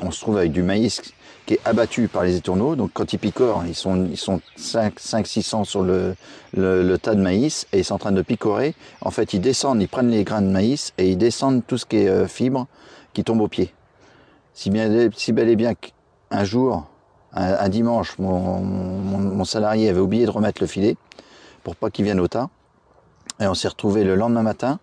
[0.00, 1.00] on se trouve avec du maïs
[1.46, 2.76] qui est abattu par les étourneaux.
[2.76, 6.16] Donc quand ils picorent, ils sont, ils sont 5-600 sur le,
[6.54, 8.74] le, tas de maïs et ils sont en train de picorer.
[9.00, 11.86] En fait, ils descendent, ils prennent les grains de maïs et ils descendent tout ce
[11.86, 12.66] qui est euh, fibre
[13.12, 13.72] qui tombe au pied.
[14.52, 16.86] Si, bien, si bel et bien qu'un jour,
[17.32, 20.96] un, dimanche, mon, mon, salarié avait oublié de remettre le filet
[21.62, 22.48] pour pas qu'il vienne au tas.
[23.40, 24.78] Et on s'est retrouvé le lendemain matin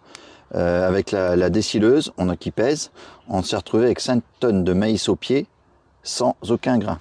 [0.56, 2.92] euh, avec la, la, décileuse, on a qui pèse.
[3.28, 5.48] On s'est retrouvé avec 5 tonnes de maïs au pied
[6.04, 7.00] sans aucun grain.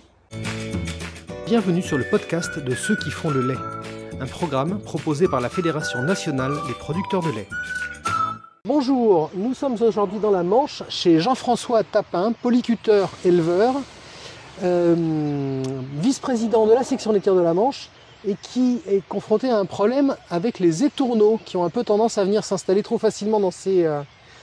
[1.47, 3.59] Bienvenue sur le podcast de Ceux qui font le lait,
[4.21, 7.49] un programme proposé par la Fédération nationale des producteurs de lait.
[8.65, 13.75] Bonjour, nous sommes aujourd'hui dans la Manche chez Jean-François Tapin, polycuteur éleveur,
[14.63, 14.95] euh,
[16.01, 17.89] vice-président de la section laitière de la Manche
[18.27, 22.19] et qui est confronté à un problème avec les étourneaux qui ont un peu tendance
[22.19, 24.03] à venir s'installer trop facilement dans, euh,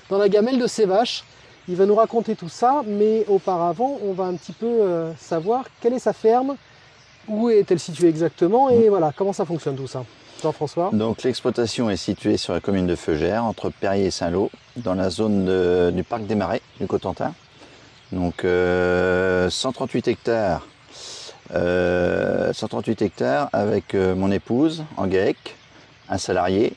[0.09, 1.23] dans la gamelle de ses vaches
[1.69, 5.65] il va nous raconter tout ça, mais auparavant, on va un petit peu euh, savoir
[5.79, 6.55] quelle est sa ferme,
[7.27, 10.03] où est-elle située exactement, et voilà, comment ça fonctionne tout ça.
[10.41, 14.95] Jean-François Donc l'exploitation est située sur la commune de Feugère, entre Perrier et Saint-Lô, dans
[14.95, 17.35] la zone du parc des Marais, du Cotentin.
[18.11, 20.07] Donc 138
[21.55, 25.55] euh, hectares, 138 euh, hectares avec mon épouse en GAEC,
[26.09, 26.73] un salarié,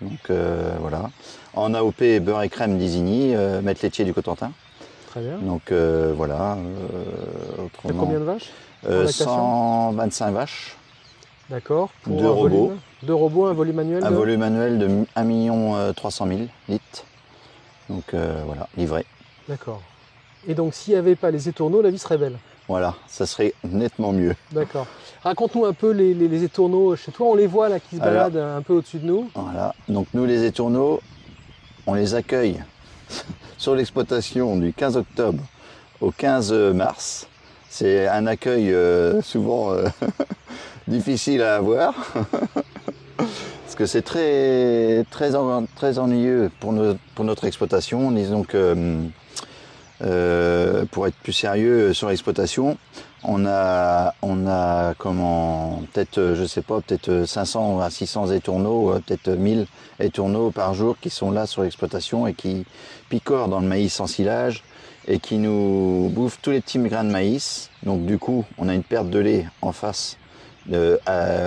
[0.00, 0.30] donc
[0.80, 1.10] voilà
[1.54, 4.52] en AOP beurre et crème d'Isigny, euh, maître laitier du Cotentin.
[5.08, 5.38] Très bien.
[5.38, 6.56] Donc euh, voilà.
[6.56, 8.50] Euh, combien de vaches
[8.84, 10.76] 125 vaches.
[11.50, 11.90] D'accord.
[12.06, 12.72] Deux robots.
[13.02, 17.04] deux robots, un volume annuel Un volume annuel de 1 300 000 litres.
[17.90, 18.14] Donc
[18.46, 19.04] voilà, livré.
[19.48, 19.82] D'accord.
[20.48, 23.54] Et donc s'il n'y avait pas les étourneaux, la vie serait belle voilà, ça serait
[23.64, 24.34] nettement mieux.
[24.52, 24.86] D'accord.
[25.22, 27.26] Raconte-nous un peu les, étourneaux chez toi.
[27.26, 29.30] On les voit là qui se baladent un peu au-dessus de nous.
[29.34, 29.74] Voilà.
[29.88, 31.00] Donc nous les étourneaux,
[31.86, 32.62] on les accueille
[33.58, 35.42] sur l'exploitation du 15 octobre
[36.00, 37.26] au 15 mars.
[37.68, 39.84] C'est un accueil euh, souvent euh,
[40.88, 41.94] difficile à avoir.
[43.16, 45.32] Parce que c'est très, très,
[45.76, 46.74] très ennuyeux pour,
[47.14, 48.10] pour, notre exploitation.
[48.12, 48.96] Disons que
[50.04, 52.76] euh, pour être plus sérieux sur l'exploitation,
[53.22, 58.90] on a, on a comment, peut-être, euh, je sais pas, peut-être 500 à 600 étourneaux,
[58.90, 59.66] euh, peut-être 1000
[60.00, 62.64] étourneaux par jour qui sont là sur l'exploitation et qui
[63.10, 64.64] picorent dans le maïs en silage
[65.06, 67.70] et qui nous bouffent tous les petits grains de maïs.
[67.84, 70.16] Donc du coup, on a une perte de lait en face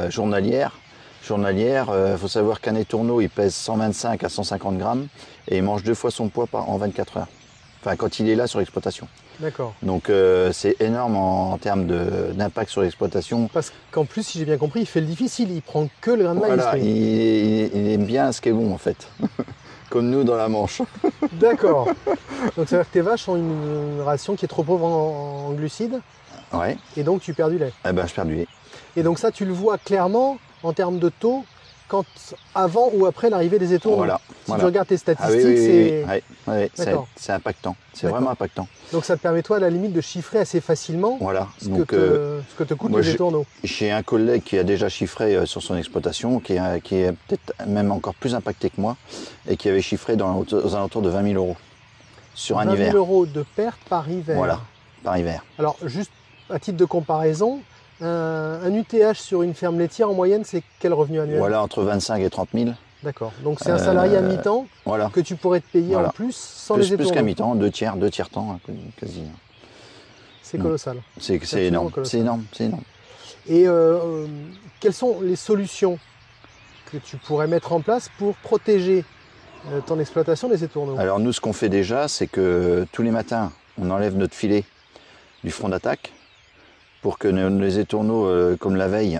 [0.09, 0.77] journalière.
[1.25, 5.07] Journalière, il faut savoir qu'un étourneau, il pèse 125 à 150 grammes
[5.47, 7.27] et il mange deux fois son poids par, en 24 heures.
[7.85, 9.07] Enfin, quand il est là sur l'exploitation.
[9.39, 9.75] D'accord.
[9.83, 13.47] Donc euh, c'est énorme en, termes d'impact sur l'exploitation.
[13.53, 16.23] Parce qu'en plus, si j'ai bien compris, il fait le difficile, il prend que le
[16.23, 16.55] grain de maïs.
[16.55, 19.07] Voilà, il, aime bien ce qui est bon en fait.
[19.91, 20.81] Comme nous dans la Manche.
[21.33, 21.87] D'accord.
[22.57, 25.51] Donc ça veut dire que tes vaches ont une ration qui est trop pauvre en,
[25.51, 26.01] glucides.
[26.53, 26.77] Ouais.
[26.97, 27.71] Et donc tu perds du lait.
[27.87, 28.47] Eh ben je perds du lait.
[28.95, 31.45] Et donc ça, tu le vois clairement en termes de taux
[31.87, 32.05] quand,
[32.53, 33.97] avant ou après l'arrivée des étourneaux.
[33.97, 36.05] Voilà, si tu regardes tes ah statistiques,
[37.15, 37.75] c'est impactant.
[37.93, 38.67] C'est vraiment impactant.
[38.91, 41.47] Donc ça te permet toi à la limite de chiffrer assez facilement voilà.
[41.59, 43.45] ce, que te, euh, ce, que te, coûtent les étourneaux.
[43.63, 47.53] J'ai un collègue qui a déjà chiffré euh, sur son exploitation, qui, qui est peut-être
[47.67, 48.97] même encore plus impacté que moi,
[49.47, 51.57] et qui avait chiffré dans, aux alentours de 20 000 euros
[52.33, 52.87] sur un hiver.
[52.87, 54.35] 20 000 euros de perte par hiver.
[54.35, 54.59] Voilà,
[55.03, 55.43] par hiver.
[55.57, 56.11] Alors juste
[56.49, 57.61] à titre de comparaison,
[58.01, 62.21] un, UTH sur une ferme laitière en moyenne, c'est quel revenu annuel Voilà, entre 25
[62.21, 62.69] et 30 000.
[63.03, 63.31] D'accord.
[63.43, 64.65] Donc c'est un salarié à euh, mi-temps
[65.13, 67.09] que tu pourrais te payer en plus sans les étourneaux.
[67.09, 68.59] Plus qu'à mi-temps, deux tiers, deux tiers temps
[68.97, 69.21] quasi.
[70.41, 70.97] C'est colossal.
[71.19, 71.91] C'est énorme.
[72.03, 72.83] C'est énorme, c'est énorme.
[73.47, 74.27] Et euh, euh,
[74.79, 75.99] quelles sont les solutions
[76.91, 79.03] que tu pourrais mettre en place pour protéger
[79.85, 80.97] ton exploitation des étourneaux?
[80.97, 84.63] Alors nous, ce qu'on fait déjà, c'est que tous les matins, on enlève notre filet
[85.43, 86.11] du front d'attaque
[87.05, 89.19] pour que les étourneaux, comme la veille,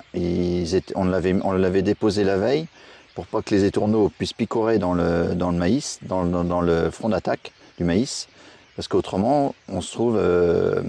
[0.96, 2.66] on l'avait déposé la veille,
[3.14, 6.24] pour pas que les étourneaux puissent picorer dans le, dans le maïs, dans,
[6.64, 8.28] le front d'attaque du maïs,
[8.76, 10.82] parce qu'autrement, on, se trouve, euh,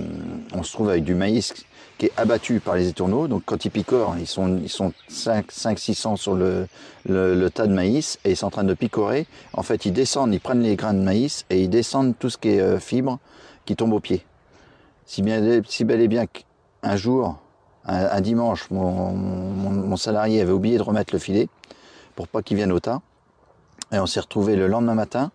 [0.55, 1.53] on se trouve avec du maïs
[1.99, 3.29] qui est abattu par les étourneaux.
[3.29, 6.67] Donc quand ils picorent, ils sont, ils sont 5-600 sur le,
[7.07, 9.27] le, tas de maïs et ils sont en train de picorer.
[9.53, 12.39] En fait, ils descendent, ils prennent les grains de maïs et ils descendent tout ce
[12.39, 13.19] qui est euh, fibre
[13.67, 14.25] qui tombe au pied.
[15.05, 16.25] Si, bien, si bel et bien
[16.87, 17.37] un jour,
[17.85, 21.49] un, dimanche, mon, salarié avait oublié de remettre le filet
[22.15, 23.01] pour pas qu'il vienne au tas.
[23.93, 25.31] Et on s'est retrouvé le lendemain matin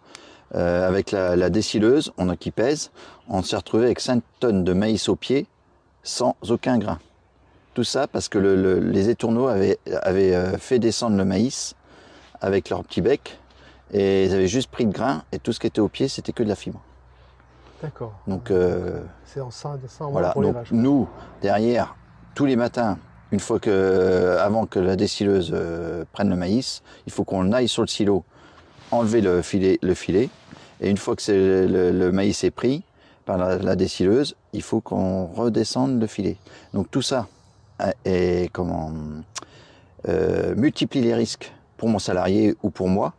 [0.56, 2.92] euh, avec la, décileuse, on qui pèse,
[3.30, 5.46] on s'est retrouvé avec 5 tonnes de maïs au pied
[6.04, 7.00] sans aucun grain.
[7.74, 11.76] Tout ça parce que les étourneaux avaient, euh, fait descendre le maïs
[12.42, 13.40] avec leur petit bec
[13.94, 16.34] et ils avaient juste pris de grain et tout ce qui était au pied c'était
[16.34, 16.82] que de la fibre.
[17.82, 18.14] D'accord.
[18.28, 20.32] Donc euh, C'est en ça, ça en voilà.
[20.32, 20.72] pour les Donc vaches.
[20.72, 21.08] nous
[21.42, 21.96] derrière,
[22.36, 22.98] tous les matins,
[23.32, 27.68] une fois que, avant que la décileuse euh, prenne le maïs, il faut qu'on aille
[27.68, 28.24] sur le silo,
[28.92, 30.30] enlever le filet, le filet,
[30.80, 32.84] et une fois que le, le maïs est pris
[33.26, 36.38] par la, la décileuse, il faut qu'on redescende le filet.
[36.74, 37.28] Donc tout ça
[37.82, 38.92] euh, est comment
[40.10, 43.14] euh, multiplie les risques pour mon salarié ou pour moi.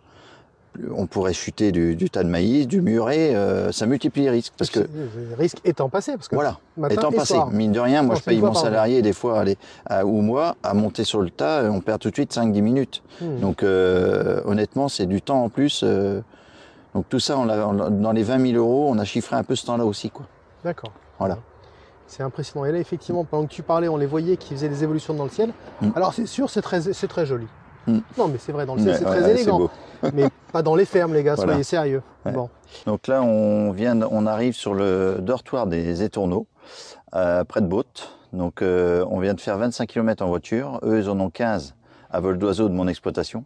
[0.96, 4.54] On pourrait chuter du, du tas de maïs, du muret, euh, ça multiplie les risques
[4.56, 6.58] parce que Le risque étant passé, parce que voilà.
[6.88, 7.50] Étant passé, soir.
[7.50, 10.72] mine de rien, moi je paye mon salarié des fois allez, à- ou moi à
[10.72, 13.02] monter sur le tas, on perd tout de suite 5-10 minutes.
[13.20, 13.38] Hmm.
[13.40, 15.82] Donc euh, honnêtement, c'est du temps en plus.
[15.84, 16.20] euh,
[16.94, 19.54] donc tout ça, on l'a- dans les 20 000 euros, on a chiffré un peu
[19.56, 20.08] ce temps-là aussi.
[20.10, 20.24] Quoi.
[20.64, 20.92] D'accord.
[21.18, 21.36] Voilà.
[22.06, 22.64] C'est impressionnant.
[22.66, 25.24] Et là, effectivement, pendant que tu parlais, on les voyait qui faisaient des évolutions dans
[25.24, 25.50] le ciel.
[25.80, 25.88] Mm.
[25.96, 27.46] Alors, c'est sûr, c'est très, très joli.
[27.86, 27.98] Mm.
[28.18, 29.58] Non, mais c'est vrai, dans le ciel, c'est ouais, très ouais, élégant.
[29.58, 29.70] beau.
[30.12, 31.52] mais pas dans les fermes, les gars, Voilà.
[31.52, 32.02] soyez sérieux.
[32.24, 32.32] Ouais.
[32.32, 32.48] Bon.
[32.86, 36.46] Donc là, on vient, on arrive sur le dortoir des étourneaux,
[37.14, 38.16] euh, près de Botte.
[38.32, 40.78] Donc euh, on vient de faire 25 km en voiture.
[40.84, 41.74] Eux, ils en ont 15
[42.10, 43.44] à vol d'oiseau de mon exploitation.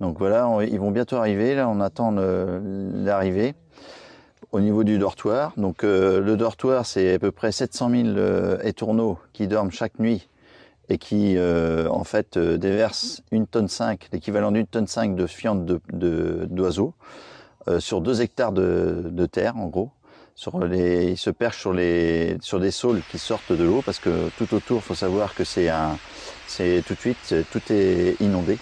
[0.00, 1.54] Donc voilà, on- ils vont bientôt arriver.
[1.54, 3.54] Là, on attend l'arrivée
[4.52, 5.52] au niveau du dortoir.
[5.56, 9.98] Donc euh, le dortoir, c'est à peu près 700 000 euh, étourneaux qui dorment chaque
[9.98, 10.28] nuit
[10.90, 15.26] et qui euh, en fait euh, déversent une tonne 5, l'équivalent d'une tonne 5 de
[15.26, 16.94] fientes de- de- d'oiseaux
[17.68, 19.90] euh, sur deux hectares de, de terre, en gros.
[20.34, 23.98] Sur les, ils se perchent sur, les, sur des saules qui sortent de l'eau parce
[23.98, 25.98] que tout autour, il faut savoir que c'est un,
[26.46, 28.58] c'est tout de suite, tout est inondé.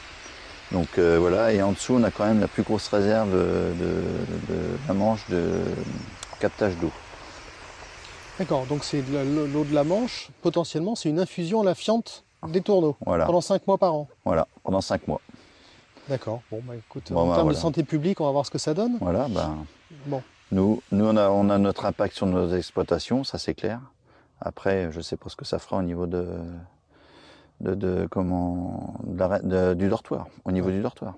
[0.73, 4.53] Donc euh, voilà, et en dessous, on a quand même la plus grosse réserve de-
[4.53, 5.51] de la Manche de
[6.41, 6.91] captage d'eau.
[8.39, 10.31] D'accord, donc c'est l'eau de la Manche.
[10.43, 14.09] Potentiellement, c'est une infusion à la fiente des tourneaux Voilà, pendant 5 mois par an.
[14.25, 15.21] voilà, pendant cinq mois.
[16.09, 16.41] D'accord.
[16.51, 18.59] Bon, bah écoute, Bon, en bah, termes de santé publique, on va voir ce que
[18.59, 18.97] ça donne.
[19.01, 19.57] Voilà, ben,
[20.07, 20.23] Bon.
[20.53, 23.81] nous, nous on, a, on a notre impact sur nos exploitations, ça c'est clair.
[24.41, 26.29] Après, je sais pas ce que ça fera au niveau de,
[27.61, 31.15] de, de comment, de du dortoir, au niveau du dortoir.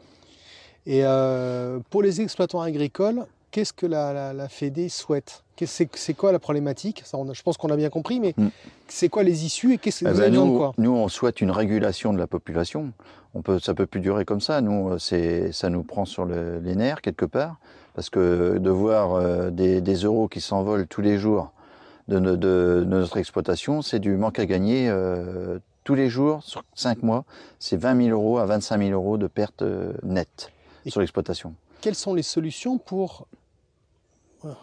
[0.87, 6.33] Et euh, pour les exploitants agricoles, qu'est-ce que la, la, la Fédé souhaite C'est quoi
[6.33, 7.03] la problématique?
[7.05, 8.49] Ça, on a- Je pense qu'on a bien compris, mais Mm.
[8.89, 10.73] c'est quoi les issues et qu'est-ce que Eh vous ben, nous, quoi?
[10.79, 12.93] nous, on souhaite une régulation de la population.
[13.35, 14.61] On peut, ça peut plus durer comme ça.
[14.61, 17.57] Nous, euh, ça nous prend sur le- les nerfs quelque part,
[17.95, 21.53] parce que de voir euh, des, des euros qui s'envolent tous les jours
[22.09, 26.43] de, no- de- de notre exploitation, c'est du manque à gagner euh, tous les jours
[26.43, 27.25] sur cinq mois.
[27.59, 30.51] C'est 20 000 euros à 25 000 euros de pertes euh, nettes
[30.87, 31.55] Et- sur l'exploitation.
[31.83, 33.27] Quelles sont les solutions pour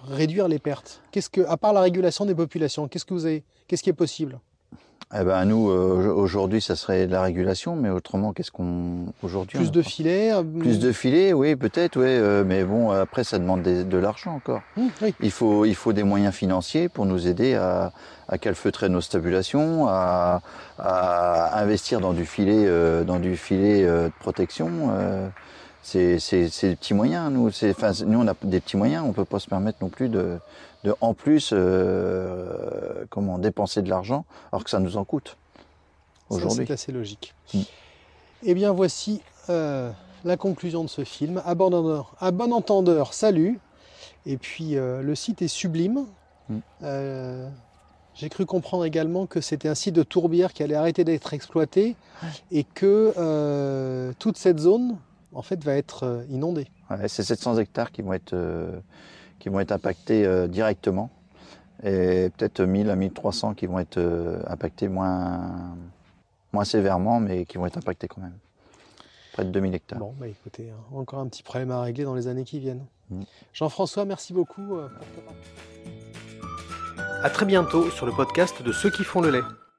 [0.09, 3.43] réduire les pertes Qu'est-ce que, à part la régulation des populations, qu'est-ce que vous avez
[3.67, 4.39] Qu'est-ce qui est possible?
[5.17, 9.57] Eh ben, nous, euh, aujourd'hui, ça serait de la régulation, mais autrement, qu'est-ce qu'on aujourd'hui
[9.57, 13.39] Plus de filets euh, Plus de filets, oui, peut-être, oui, euh, mais bon, après, ça
[13.39, 14.59] demande des- de l'argent encore.
[14.75, 15.13] Oui.
[15.21, 17.93] Il faut, il faut des moyens financiers pour nous aider à,
[18.27, 20.41] à calfeutrer nos stabulations, à,
[20.77, 24.89] à investir dans du filet, euh, dans du filet de protection.
[25.83, 26.17] C'est
[26.61, 27.31] des petits moyens.
[27.31, 29.03] Nous, enfin, nous, on a des petits moyens.
[29.07, 30.39] On peut pas se permettre non plus de,
[30.83, 35.37] de en plus, euh, comment dépenser de l'argent, alors que ça nous en coûte
[36.29, 36.65] aujourd'hui.
[36.67, 37.33] C'est assez logique.
[37.53, 37.61] Mm.
[38.43, 39.91] Eh bien, voici euh,
[40.23, 41.41] la conclusion de ce film.
[41.45, 43.59] À bon entendeur, à bon entendeur salut.
[44.25, 46.05] Et puis, euh, le site est sublime.
[46.49, 46.59] Mm.
[48.13, 51.95] J'ai cru comprendre également que c'était un site de tourbière qui allait arrêter d'être exploité
[52.51, 54.97] et que toute cette zone,
[55.33, 56.67] en fait, va être euh, inondée.
[56.89, 58.79] Ouais, c'est 700 hectares qui vont être, euh,
[59.39, 61.09] qui vont être impactés euh, directement
[61.83, 65.75] et peut-être 1000 à 1300 qui vont être euh, impactés moins,
[66.53, 68.37] moins sévèrement, mais qui vont être impactés quand même.
[69.33, 69.99] Près de 2000 hectares.
[69.99, 72.85] Bon, bah écoutez, hein, encore un petit problème à régler dans les années qui viennent.
[73.11, 73.21] Mm.
[73.53, 74.77] Jean-François, merci beaucoup.
[74.77, 75.23] euh, pour.
[77.23, 79.43] À très bientôt sur le podcast de ceux qui font le lait.